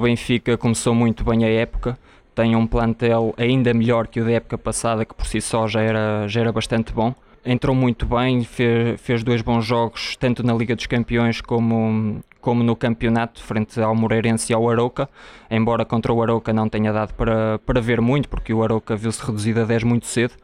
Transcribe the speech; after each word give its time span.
Benfica 0.00 0.56
começou 0.56 0.94
muito 0.94 1.24
bem 1.24 1.44
a 1.44 1.48
época, 1.48 1.98
tem 2.34 2.56
um 2.56 2.66
plantel 2.66 3.34
ainda 3.36 3.74
melhor 3.74 4.06
que 4.06 4.20
o 4.20 4.24
da 4.24 4.32
época 4.32 4.56
passada, 4.56 5.04
que 5.04 5.14
por 5.14 5.26
si 5.26 5.40
só 5.40 5.66
já 5.66 5.80
era, 5.80 6.26
já 6.26 6.40
era 6.40 6.52
bastante 6.52 6.92
bom. 6.92 7.14
Entrou 7.44 7.74
muito 7.74 8.06
bem, 8.06 8.44
fez, 8.44 9.00
fez 9.00 9.22
dois 9.22 9.42
bons 9.42 9.64
jogos, 9.64 10.16
tanto 10.16 10.42
na 10.42 10.52
Liga 10.52 10.76
dos 10.76 10.86
Campeões 10.86 11.40
como, 11.40 12.22
como 12.40 12.62
no 12.62 12.76
campeonato, 12.76 13.42
frente 13.42 13.80
ao 13.80 13.94
Moreirense 13.94 14.52
e 14.52 14.54
ao 14.54 14.68
Aroca. 14.68 15.08
Embora 15.50 15.84
contra 15.84 16.12
o 16.12 16.22
Aroca 16.22 16.52
não 16.52 16.68
tenha 16.68 16.92
dado 16.92 17.14
para, 17.14 17.58
para 17.60 17.80
ver 17.80 18.00
muito, 18.00 18.28
porque 18.28 18.52
o 18.52 18.62
Aroca 18.62 18.94
viu-se 18.94 19.24
reduzido 19.24 19.60
a 19.60 19.64
10 19.64 19.84
muito 19.84 20.06
cedo 20.06 20.34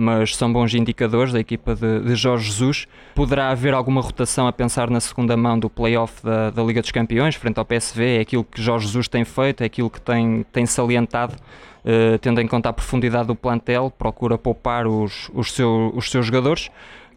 mas 0.00 0.34
são 0.34 0.50
bons 0.50 0.74
indicadores 0.74 1.32
da 1.32 1.38
equipa 1.38 1.74
de, 1.74 2.00
de, 2.00 2.14
Jorge 2.14 2.46
Jesus. 2.46 2.88
Poderá 3.14 3.50
haver 3.50 3.74
alguma 3.74 4.00
rotação 4.00 4.46
a 4.46 4.52
pensar 4.52 4.88
na 4.88 4.98
segunda 4.98 5.36
mão 5.36 5.58
do 5.58 5.68
playoff 5.68 6.24
da, 6.24 6.50
da 6.50 6.62
Liga 6.62 6.80
dos 6.80 6.90
Campeões, 6.90 7.34
frente 7.34 7.58
ao 7.58 7.64
PSV, 7.64 8.16
é 8.16 8.20
aquilo 8.20 8.42
que 8.42 8.62
Jorge 8.62 8.86
Jesus 8.86 9.08
tem 9.08 9.24
feito, 9.24 9.62
é 9.62 9.66
aquilo 9.66 9.90
que 9.90 10.00
tem, 10.00 10.44
tem 10.50 10.64
salientado, 10.64 11.36
uh, 11.84 12.18
tendo 12.18 12.40
em 12.40 12.46
conta 12.46 12.68
a 12.68 12.72
profundidade 12.72 13.26
do 13.26 13.34
plantel, 13.34 13.92
procura 13.96 14.36
poupar 14.38 14.86
os, 14.86 15.30
os, 15.34 15.52
seu, 15.52 15.92
os 15.94 16.10
seus 16.10 16.26
jogadores. 16.26 16.70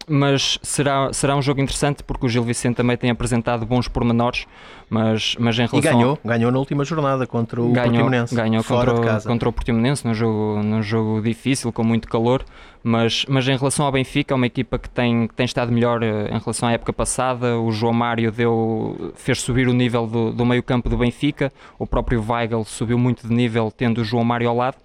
Mas 0.06 0.58
será, 0.62 1.10
será 1.14 1.34
um 1.34 1.40
jogo 1.40 1.62
interessante 1.62 2.02
porque 2.02 2.26
o 2.26 2.28
Gil 2.28 2.42
Vicente 2.42 2.76
também 2.76 2.94
tem 2.94 3.08
apresentado 3.10 3.64
bons 3.64 3.88
pormenores, 3.88 4.46
mas, 4.90 5.34
mas 5.38 5.58
em 5.58 5.66
relação... 5.66 5.78
E 5.78 5.80
ganhou, 5.80 6.18
ganhou 6.22 6.52
na 6.52 6.58
última 6.58 6.84
jornada 6.84 7.26
contra 7.26 7.62
o 7.62 7.72
ganhou, 7.72 7.90
Portimonense. 7.90 8.34
Ganhou 8.34 8.62
contra, 8.62 8.94
o, 8.94 9.22
contra 9.22 9.48
o 9.48 9.52
Portimonense, 9.52 10.06
num 10.06 10.12
jogo, 10.12 10.62
num 10.62 10.82
jogo 10.82 11.22
difícil, 11.22 11.72
com 11.72 11.82
muito 11.82 12.06
calor, 12.06 12.44
mas, 12.82 13.24
mas 13.30 13.48
em 13.48 13.56
relação 13.56 13.86
ao 13.86 13.92
Benfica, 13.92 14.34
é 14.34 14.36
uma 14.36 14.46
equipa 14.46 14.78
que 14.78 14.90
tem, 14.90 15.26
que 15.26 15.34
tem 15.34 15.46
estado 15.46 15.72
melhor 15.72 16.02
eh, 16.02 16.28
em 16.30 16.38
relação 16.38 16.68
à 16.68 16.72
época 16.72 16.92
passada, 16.92 17.58
o 17.58 17.72
João 17.72 17.94
Mário 17.94 18.30
deu, 18.30 19.12
fez 19.14 19.40
subir 19.40 19.68
o 19.68 19.72
nível 19.72 20.06
do, 20.06 20.32
do 20.32 20.44
meio 20.44 20.62
campo 20.62 20.90
do 20.90 20.98
Benfica, 20.98 21.50
o 21.78 21.86
próprio 21.86 22.22
Weigl 22.22 22.62
subiu 22.64 22.98
muito 22.98 23.26
de 23.26 23.32
nível 23.32 23.72
tendo 23.74 24.02
o 24.02 24.04
João 24.04 24.22
Mário 24.22 24.50
ao 24.54 24.58
lado, 24.58 24.76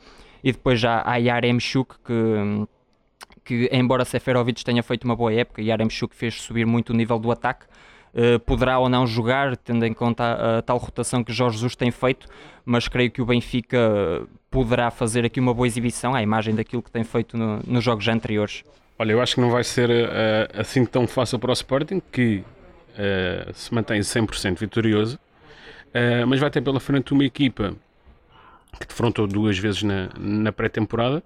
e 0.44 0.52
depois 0.52 0.80
já 0.80 1.02
há 1.06 1.18
Yarem 1.18 1.60
Chuk 1.60 1.96
que 2.06 2.68
que 3.50 3.68
embora 3.72 4.06
Seferovic 4.06 4.64
tenha 4.64 4.84
feito 4.84 5.06
uma 5.06 5.16
boa 5.16 5.34
época 5.34 5.60
e 5.60 5.72
Aremchuk 5.72 6.16
fez 6.16 6.36
subir 6.36 6.68
muito 6.68 6.92
o 6.92 6.96
nível 6.96 7.18
do 7.18 7.32
ataque, 7.32 7.66
uh, 8.14 8.40
poderá 8.42 8.78
ou 8.78 8.88
não 8.88 9.08
jogar, 9.08 9.58
tendo 9.58 9.84
em 9.88 9.92
conta 9.92 10.24
a, 10.24 10.58
a, 10.60 10.62
tal 10.62 10.78
rotação 10.78 11.24
que 11.24 11.34
Jorge 11.34 11.56
Jesus 11.56 11.76
tem 11.76 11.90
feito, 11.90 12.28
mas 12.64 12.88
creio 12.88 13.10
que 13.10 13.24
o 13.24 13.26
Benfica 13.26 14.22
poderá 14.52 14.92
fazer 14.92 15.26
aqui 15.26 15.40
uma 15.40 15.52
boa 15.52 15.66
exibição 15.66 16.14
à 16.14 16.22
imagem 16.22 16.54
daquilo 16.54 16.84
que 16.84 16.92
tem 16.92 17.04
feito 17.04 17.36
no, 17.36 17.60
nos 17.66 17.84
jogos 17.84 18.08
anteriores. 18.08 18.64
Olha, 19.00 19.14
eu 19.14 19.22
acho 19.22 19.34
que 19.34 19.42
não 19.42 19.50
vai 19.50 19.64
ser 19.64 19.90
uh, 19.90 20.60
assim 20.60 20.86
tão 20.86 21.08
fácil 21.08 21.40
para 21.40 21.50
o 21.50 21.54
Sporting, 21.54 22.00
que 22.12 22.44
uh, 22.94 23.52
se 23.52 23.74
mantém 23.74 24.00
100% 24.00 24.60
vitorioso, 24.60 25.18
mas 26.28 26.40
vai 26.40 26.52
ter 26.52 26.62
pela 26.62 26.80
frente 26.80 27.12
uma 27.14 27.26
equipa 27.26 27.74
que 28.78 28.88
defrontou 28.88 29.28
duas 29.28 29.58
vezes 29.58 29.84
na, 29.84 30.10
na 30.18 30.52
pré-temporada, 30.52 31.24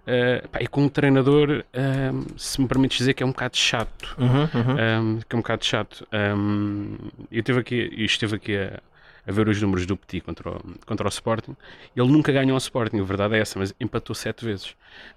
Uh, 0.00 0.48
pá, 0.48 0.60
e 0.60 0.66
com 0.66 0.84
um 0.84 0.88
treinador, 0.88 1.62
uh, 1.62 2.38
se 2.38 2.60
me 2.60 2.66
permites 2.66 2.98
dizer 2.98 3.14
que 3.14 3.22
é 3.22 3.26
um 3.26 3.30
bocado 3.30 3.56
chato. 3.56 4.16
Uhum, 4.18 4.40
uhum. 4.40 5.20
que 5.20 5.34
é 5.34 5.36
um 5.36 5.40
bocado 5.40 5.64
chato. 5.64 6.06
Um, 6.12 6.96
eu 7.30 7.38
estive 7.38 7.60
aqui, 7.60 7.94
estive 7.96 8.36
aqui 8.36 8.56
a, 8.56 8.80
a, 9.26 9.30
ver 9.30 9.46
os 9.46 9.60
números 9.60 9.86
do 9.86 9.96
Petit 9.96 10.22
contra 10.22 10.50
o, 10.50 10.60
contra 10.86 11.06
o 11.06 11.08
Sporting. 11.10 11.54
Ele 11.94 12.08
nunca 12.08 12.32
ganhou 12.32 12.54
o 12.54 12.58
Sporting, 12.58 12.98
a 12.98 13.04
verdade 13.04 13.36
é 13.36 13.40
essa, 13.40 13.58
mas 13.58 13.74
empatou 13.78 14.16
sete 14.16 14.44
vezes. 14.44 14.70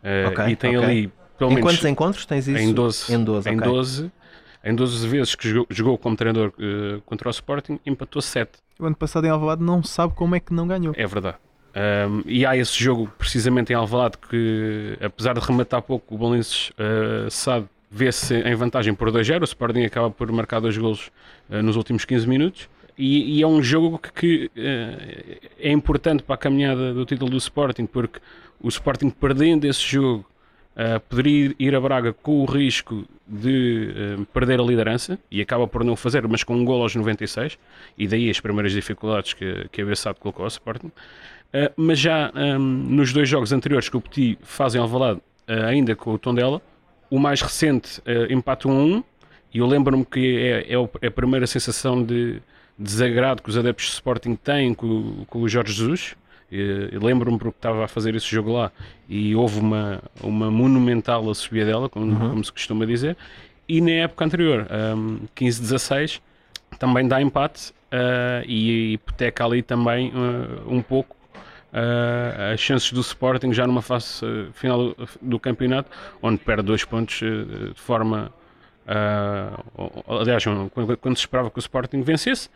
Uh, 0.03 0.29
okay, 0.31 0.49
e 0.49 0.55
tem 0.55 0.77
okay. 0.77 0.89
ali, 0.89 1.13
pelo 1.39 1.51
em 1.51 1.55
menos. 1.55 1.71
quantos 1.71 1.85
encontros 1.85 2.25
tens 2.25 2.47
isso? 2.47 2.61
Em 2.61 2.73
12. 2.73 3.13
Em 3.13 3.23
12, 3.23 3.49
em 3.49 3.55
okay. 3.55 3.67
12 3.67 4.11
em 4.66 4.73
12 4.73 5.07
vezes 5.09 5.35
que 5.35 5.49
jogou, 5.49 5.67
jogou 5.69 5.97
como 5.97 6.16
treinador 6.16 6.53
uh, 6.57 7.01
contra 7.01 7.27
o 7.27 7.31
Sporting, 7.31 7.79
empatou 7.85 8.21
7. 8.21 8.49
O 8.79 8.85
ano 8.85 8.95
passado 8.95 9.25
em 9.25 9.29
Alvalade 9.29 9.61
não 9.61 9.83
sabe 9.83 10.13
como 10.13 10.35
é 10.35 10.39
que 10.39 10.53
não 10.53 10.66
ganhou. 10.66 10.94
É 10.95 11.05
verdade. 11.05 11.38
Um, 11.75 12.21
e 12.25 12.45
há 12.45 12.55
esse 12.55 12.81
jogo 12.81 13.11
precisamente 13.17 13.73
em 13.73 13.75
Alvalade 13.75 14.17
que, 14.29 14.95
apesar 15.01 15.34
de 15.34 15.39
rematar 15.39 15.81
pouco, 15.81 16.13
o 16.13 16.17
Bolenses 16.17 16.69
uh, 16.72 17.29
sabe 17.31 17.66
vê-se 17.89 18.35
em 18.35 18.56
vantagem 18.56 18.94
por 18.94 19.11
2-0. 19.11 19.41
O 19.41 19.44
Sporting 19.44 19.84
acaba 19.84 20.09
por 20.09 20.31
marcar 20.31 20.59
dois 20.59 20.78
golos 20.78 21.11
uh, 21.50 21.61
nos 21.61 21.75
últimos 21.75 22.06
15 22.06 22.28
minutos. 22.28 22.69
E, 22.95 23.39
e, 23.39 23.41
é 23.41 23.47
um 23.47 23.61
jogo 23.61 23.97
que, 23.97 24.11
que 24.11 24.51
uh, 24.56 25.50
é 25.59 25.72
importante 25.72 26.22
para 26.22 26.35
a 26.35 26.38
caminhada 26.38 26.94
do 26.94 27.06
título 27.06 27.31
do 27.31 27.38
Sporting, 27.38 27.88
porque 27.88 28.19
o 28.61 28.67
Sporting 28.67 29.09
perdendo 29.09 29.66
esse 29.66 29.81
jogo 29.81 30.25
uh, 30.75 31.00
poderia 31.09 31.53
ir 31.57 31.75
a 31.75 31.79
Braga 31.79 32.13
com 32.13 32.41
o 32.41 32.45
risco 32.45 33.06
de 33.28 34.17
uh, 34.19 34.25
perder 34.28 34.59
a 34.59 34.63
liderança 34.63 35.17
e 35.29 35.41
acaba 35.41 35.67
por 35.67 35.84
não 35.84 35.95
fazer, 35.95 36.28
mas 36.28 36.44
com 36.44 36.56
um 36.56 36.66
gol 36.66 36.81
aos 36.81 36.95
96, 36.95 37.57
e 37.97 38.07
daí 38.07 38.29
as 38.29 38.39
primeiras 38.39 38.72
dificuldades 38.72 39.34
que, 39.34 39.67
que 39.72 39.81
a 39.81 39.85
Bessado 39.85 40.19
colocou 40.19 40.44
ao 40.44 40.50
Sporting. 40.50 40.88
Uh, 40.88 41.72
mas 41.75 42.00
já 42.00 42.31
um, 42.35 42.59
nos 42.59 43.13
dois 43.13 43.29
jogos 43.29 43.51
anteriores 43.51 43.89
que 43.89 43.97
o 43.97 44.01
Petit 44.01 44.38
fazem 44.41 44.79
ao 44.79 44.85
Alvalade, 44.85 45.22
ainda 45.47 45.95
com 45.95 46.13
o 46.13 46.17
Tondela, 46.17 46.61
o 47.09 47.19
mais 47.19 47.41
recente 47.41 48.01
empate 48.29 48.66
1 48.67 48.72
a 48.72 48.75
1, 48.75 49.03
e 49.53 49.59
eu 49.59 49.67
lembro-me 49.67 50.03
que 50.03 50.38
é, 50.38 50.73
é, 50.73 50.90
é, 51.01 51.07
a 51.07 51.11
primeira 51.11 51.45
sensação 51.45 52.03
de 52.03 52.41
desagrado 52.78 53.44
que 53.44 53.50
os 53.50 53.57
adeptos 53.57 53.85
de 53.85 53.91
Sporting 53.91 54.35
têm 54.35 54.73
com, 54.73 55.23
com 55.28 55.41
o 55.41 55.47
Jorge 55.47 55.73
Jesus. 55.73 56.16
Lembro-me 57.02 57.38
porque 57.38 57.58
estava 57.58 57.86
a 57.86 57.88
fazer 57.88 58.16
esse 58.16 58.28
jogo 58.28 58.53
lá 58.53 58.72
e 59.09 59.36
houve 59.36 59.59
uma, 59.59 60.02
uma 60.22 60.52
monumental 60.52 61.30
a 61.30 61.36
subida 61.36 61.66
dela, 61.66 61.90
como, 61.90 62.06
uhum. 62.06 62.30
como, 62.30 62.44
se 62.44 62.52
costuma 62.52 62.86
dizer. 62.86 63.18
E 63.68 63.81
na 63.81 63.91
época 63.91 64.25
anterior, 64.25 64.68
um, 64.96 65.19
15-16, 65.36 66.22
também 66.78 67.08
dá 67.08 67.22
empate 67.22 67.72
uh, 67.91 68.44
e 68.46 68.94
hipoteca 68.94 69.46
ali 69.46 69.62
também 69.62 70.09
uh, 70.09 70.72
um 70.72 70.81
pouco 70.81 71.16
uh, 71.74 72.53
as 72.53 72.59
chances 72.59 72.91
do 72.91 73.02
Sporting 73.02 73.52
já 73.52 73.66
numa 73.66 73.81
fase 73.81 74.24
uh, 74.24 74.52
final 74.53 74.96
do 75.22 75.40
campeonato, 75.40 75.90
onde 76.22 76.38
perde 76.38 76.64
dois 76.64 76.85
pontos 76.85 77.22
uh, 77.22 77.74
de 77.74 77.80
forma. 77.80 78.31
aliás, 80.08 80.44
quando, 80.44 80.97
quando, 80.97 81.16
se 81.18 81.22
esperava 81.22 81.50
que 81.50 81.58
o 81.58 81.59
Sporting 81.59 82.02
vencesse. 82.02 82.50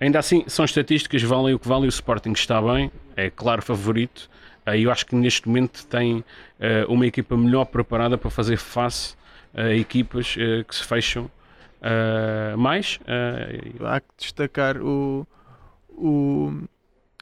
Ainda 0.00 0.18
assim, 0.18 0.44
são 0.46 0.64
estatísticas, 0.64 1.22
valem 1.22 1.54
o 1.54 1.58
que 1.58 1.68
vale. 1.68 1.86
O 1.86 1.88
Sporting 1.88 2.32
está 2.32 2.60
bem, 2.60 2.90
é 3.16 3.30
claro 3.30 3.62
favorito. 3.62 4.28
E 4.74 4.82
eu 4.82 4.90
acho 4.90 5.06
que 5.06 5.14
neste 5.14 5.46
momento 5.46 5.86
tem 5.86 6.24
uma 6.88 7.06
equipa 7.06 7.36
melhor 7.36 7.66
preparada 7.66 8.18
para 8.18 8.28
fazer 8.30 8.56
face 8.56 9.14
a 9.54 9.70
equipas 9.70 10.34
que 10.34 10.74
se 10.74 10.82
fecham 10.82 11.30
mais. 12.58 12.98
Há 13.80 14.00
que 14.00 14.06
destacar 14.18 14.76
o, 14.78 15.24
o, 15.96 16.52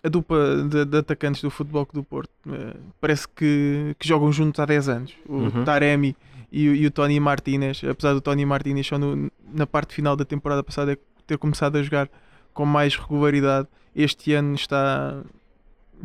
a 0.03 0.09
dupla 0.09 0.63
de, 0.69 0.85
de, 0.85 0.99
atacantes 0.99 1.41
do 1.41 1.51
Futebol 1.51 1.89
do 1.93 2.03
Porto 2.03 2.31
uh, 2.47 2.79
parece 3.01 3.27
que, 3.27 3.95
que, 3.99 4.07
jogam 4.07 4.31
juntos 4.33 4.61
há 4.61 4.67
10 4.67 4.89
anos. 4.89 5.15
O 5.27 5.35
uhum. 5.35 5.65
Taremi 5.65 6.15
e, 6.53 6.65
e, 6.65 6.87
o 6.87 6.91
Tony 6.91 7.19
Martinez, 7.19 7.83
apesar 7.89 8.13
do 8.13 8.21
Tony 8.21 8.45
Martinez 8.45 8.87
só 8.87 8.99
no, 8.99 9.31
na 9.53 9.67
parte 9.67 9.95
final 9.95 10.15
da 10.15 10.25
temporada 10.25 10.63
passada 10.63 10.99
ter 11.27 11.39
começado 11.39 11.77
a 11.77 11.83
jogar 11.83 12.09
com 12.55 12.65
mais 12.65 12.97
regularidade, 12.97 13.69
este 13.95 14.33
ano 14.33 14.55
está 14.55 15.23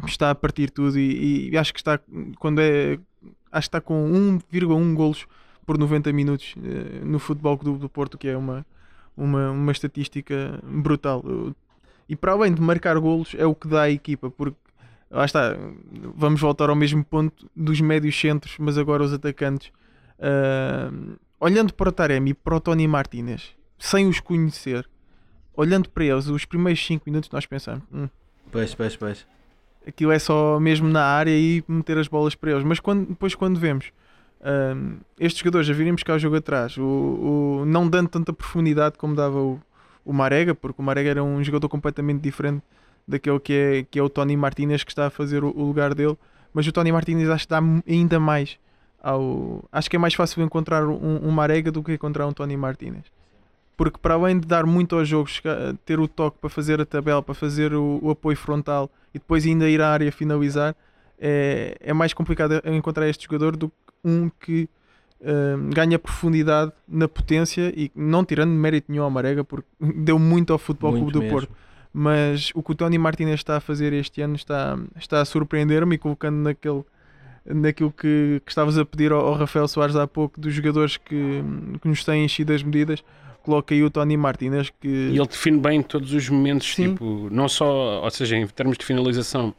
está 0.05 0.31
a 0.31 0.35
partir 0.35 0.69
tudo 0.69 0.99
e, 0.99 1.49
e 1.49 1.57
acho 1.57 1.73
que 1.73 1.79
está 1.79 1.99
quando 2.37 2.59
é 2.59 2.99
acho 3.51 3.69
que 3.69 3.77
está 3.77 3.81
com 3.81 4.11
1,1 4.51 4.93
golos 4.93 5.25
por 5.65 5.77
90 5.77 6.11
minutos 6.13 6.55
uh, 6.57 7.05
no 7.05 7.19
Futebol 7.19 7.57
Clube 7.57 7.79
do 7.79 7.89
Porto, 7.89 8.17
que 8.17 8.27
é 8.27 8.37
uma, 8.37 8.65
uma, 9.15 9.51
uma 9.51 9.71
estatística 9.71 10.59
brutal. 10.63 11.23
E 12.07 12.15
para 12.15 12.31
além 12.31 12.53
de 12.53 12.61
marcar 12.61 12.97
golos, 12.99 13.35
é 13.37 13.45
o 13.45 13.53
que 13.53 13.67
dá 13.67 13.83
à 13.83 13.89
equipa, 13.89 14.31
porque 14.31 14.57
lá 15.11 15.25
está, 15.25 15.55
vamos 16.15 16.41
voltar 16.41 16.69
ao 16.69 16.75
mesmo 16.75 17.03
ponto 17.03 17.49
dos 17.55 17.79
médios 17.81 18.19
centros, 18.19 18.55
mas 18.59 18.77
agora 18.77 19.03
os 19.03 19.13
atacantes. 19.13 19.71
Uh, 20.17 21.17
olhando 21.39 21.73
para 21.73 21.89
o 21.89 21.91
Taremi 21.91 22.31
e 22.31 22.33
para 22.33 22.55
o 22.55 22.59
Tony 22.59 22.87
Martinez, 22.87 23.55
sem 23.77 24.07
os 24.07 24.19
conhecer, 24.19 24.89
olhando 25.59 25.89
para 25.89 26.05
eles, 26.05 26.27
os 26.27 26.45
primeiros 26.45 26.85
5 26.85 27.03
minutos 27.05 27.29
nós 27.31 27.45
pensamos. 27.45 27.83
Hum, 27.93 28.07
pois, 28.49 28.73
pois, 28.73 28.95
pois. 28.95 29.27
Aquilo 29.85 30.11
é 30.11 30.19
só 30.19 30.57
mesmo 30.57 30.87
na 30.87 31.03
área 31.03 31.31
e 31.31 31.61
meter 31.67 31.97
as 31.97 32.07
bolas 32.07 32.33
para 32.33 32.51
eles. 32.51 32.63
Mas 32.63 32.79
quando, 32.79 33.09
depois 33.09 33.35
quando 33.35 33.59
vemos 33.59 33.91
uh, 34.39 34.97
estes 35.19 35.39
jogadores 35.39 35.69
a 35.69 35.73
virem 35.73 35.91
buscar 35.91 36.15
o 36.15 36.19
jogo 36.19 36.37
atrás, 36.37 36.77
o, 36.77 36.83
o, 36.83 37.65
não 37.65 37.89
dando 37.89 38.07
tanta 38.07 38.31
profundidade 38.31 38.97
como 38.97 39.15
dava 39.15 39.37
o, 39.37 39.59
o 40.05 40.13
Marega, 40.13 40.55
porque 40.55 40.81
o 40.81 40.83
Marega 40.83 41.09
era 41.09 41.23
um 41.23 41.43
jogador 41.43 41.67
completamente 41.67 42.21
diferente 42.21 42.63
daquele 43.05 43.39
que 43.39 43.53
é, 43.53 43.83
que 43.83 43.99
é 43.99 44.03
o 44.03 44.09
Tony 44.09 44.37
Martinez 44.37 44.85
que 44.85 44.91
está 44.91 45.07
a 45.07 45.09
fazer 45.09 45.43
o, 45.43 45.49
o 45.49 45.63
lugar 45.65 45.93
dele. 45.93 46.17
Mas 46.53 46.65
o 46.67 46.71
Tony 46.71 46.91
Martinez 46.91 47.29
acho 47.29 47.45
que 47.45 47.49
dá 47.49 47.59
ainda 47.85 48.17
mais 48.17 48.57
ao. 49.03 49.65
Acho 49.73 49.89
que 49.89 49.97
é 49.97 49.99
mais 49.99 50.13
fácil 50.13 50.41
encontrar 50.41 50.87
um, 50.87 51.27
um 51.27 51.31
Marega 51.31 51.69
do 51.69 51.83
que 51.83 51.93
encontrar 51.93 52.25
um 52.27 52.31
Tony 52.31 52.55
Martinez. 52.55 53.03
Porque 53.79 53.97
para 53.97 54.15
além 54.15 54.37
de 54.37 54.45
dar 54.45 54.65
muito 54.65 54.93
aos 54.97 55.07
jogos, 55.07 55.41
ter 55.85 56.01
o 56.01 56.05
toque 56.05 56.37
para 56.37 56.49
fazer 56.49 56.81
a 56.81 56.85
tabela, 56.85 57.23
para 57.23 57.33
fazer 57.33 57.73
o, 57.73 57.97
o 58.03 58.09
apoio 58.09 58.35
frontal 58.35 58.91
e 59.13 59.19
depois 59.19 59.45
ainda 59.45 59.69
ir 59.69 59.79
à 59.79 59.87
área 59.87 60.11
finalizar, 60.11 60.75
é, 61.17 61.77
é 61.79 61.93
mais 61.93 62.13
complicado 62.13 62.61
encontrar 62.65 63.07
este 63.07 63.23
jogador 63.23 63.55
do 63.55 63.69
que 63.69 63.75
um 64.03 64.29
que 64.37 64.67
uh, 65.21 65.73
ganha 65.73 65.97
profundidade 65.97 66.73
na 66.85 67.07
potência 67.07 67.71
e 67.73 67.89
não 67.95 68.25
tirando 68.25 68.51
mérito 68.51 68.91
nenhum 68.91 69.05
ao 69.05 69.09
Marega, 69.09 69.45
porque 69.45 69.69
deu 69.95 70.19
muito 70.19 70.51
ao 70.51 70.59
Futebol 70.59 70.91
muito 70.91 71.03
Clube 71.03 71.13
do 71.13 71.21
mesmo. 71.21 71.47
Porto. 71.47 71.55
mas 71.93 72.51
o 72.53 72.61
que 72.61 72.73
o 72.73 72.75
Tony 72.75 72.97
Martinez 72.97 73.39
está 73.39 73.55
a 73.55 73.61
fazer 73.61 73.93
este 73.93 74.21
ano 74.21 74.35
está, 74.35 74.77
está 74.97 75.21
a 75.21 75.25
surpreender-me 75.25 75.95
e 75.95 75.97
colocando 75.97 76.35
naquele 76.35 76.83
naquilo 77.45 77.93
que, 77.93 78.41
que 78.45 78.51
estavas 78.51 78.77
a 78.77 78.83
pedir 78.83 79.13
ao, 79.13 79.25
ao, 79.25 79.35
Rafael 79.35 79.69
Soares 79.69 79.95
há 79.95 80.05
pouco 80.05 80.37
dos 80.37 80.53
jogadores 80.53 80.97
que, 80.97 81.41
que 81.81 81.87
nos 81.87 82.03
têm 82.03 82.25
enchido 82.25 82.51
as 82.51 82.61
medidas 82.61 83.01
coloca 83.49 83.73
aí 83.73 83.83
o 83.83 83.89
Tony 83.89 84.15
Martinez 84.15 84.69
que 84.79 84.87
e 84.87 85.17
ele 85.17 85.27
define 85.27 85.59
bem 85.59 85.81
todos 85.81 86.13
os 86.13 86.29
momentos 86.29 86.75
Sim. 86.75 86.91
tipo 86.91 87.27
não 87.31 87.49
só 87.49 88.03
ou 88.03 88.11
seja 88.11 88.37
em 88.37 88.45
termos 88.47 88.77
de 88.77 88.85
finalização 88.85 89.53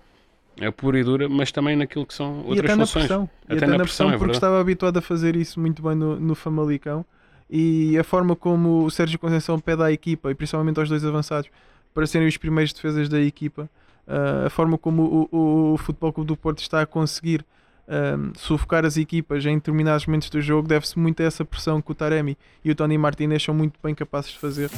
é 0.60 0.70
pura 0.70 0.98
e 0.98 1.04
dura, 1.04 1.28
mas 1.28 1.50
também 1.50 1.74
naquilo 1.74 2.04
que 2.04 2.12
são 2.12 2.40
outras 2.40 2.56
e 2.56 2.60
até 2.60 2.74
funções. 2.74 3.08
Na 3.08 3.08
pressão. 3.08 3.30
Até, 3.44 3.54
e 3.54 3.56
até 3.56 3.66
na, 3.66 3.78
na 3.78 3.84
pressão, 3.84 4.06
pressão 4.06 4.14
é 4.14 4.18
porque 4.18 4.36
estava 4.36 4.60
habituado 4.60 4.96
a 4.98 5.00
fazer 5.00 5.34
isso 5.34 5.58
muito 5.58 5.82
bem 5.82 5.94
no, 5.94 6.20
no 6.20 6.34
Famalicão 6.34 7.04
e 7.48 7.98
a 7.98 8.04
forma 8.04 8.36
como 8.36 8.84
o 8.84 8.90
Sérgio 8.90 9.18
Conceição 9.18 9.58
pede 9.58 9.82
à 9.82 9.90
equipa 9.90 10.30
e 10.30 10.34
principalmente 10.34 10.78
aos 10.78 10.88
dois 10.88 11.04
avançados 11.04 11.50
para 11.94 12.06
serem 12.06 12.28
os 12.28 12.36
primeiros 12.36 12.72
defesas 12.72 13.08
da 13.08 13.20
equipa, 13.20 13.68
uh, 14.06 14.46
a 14.46 14.50
forma 14.50 14.78
como 14.78 15.02
o, 15.02 15.36
o, 15.36 15.72
o, 15.72 15.76
Futebol 15.78 16.12
Clube 16.12 16.28
do 16.28 16.36
Porto 16.36 16.60
está 16.60 16.80
a 16.82 16.86
conseguir 16.86 17.44
um, 17.90 18.32
sufocar 18.36 18.84
as 18.84 18.96
equipas 18.96 19.44
em 19.44 19.56
determinados 19.56 20.06
momentos 20.06 20.30
do 20.30 20.40
jogo 20.40 20.68
deve-se 20.68 20.98
muito 20.98 21.20
a 21.22 21.26
essa 21.26 21.44
pressão 21.44 21.82
que 21.82 21.90
o 21.90 21.94
Taremi 21.94 22.38
e 22.64 22.70
o 22.70 22.74
Tony 22.74 22.96
Martinez 22.96 23.42
são 23.42 23.54
muito 23.54 23.78
bem 23.82 23.94
capazes 23.94 24.30
de 24.30 24.38
fazer. 24.38 24.70